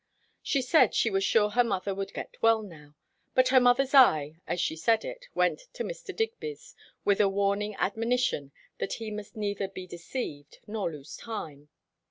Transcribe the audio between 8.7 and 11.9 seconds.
that he must neither be deceived nor lose time.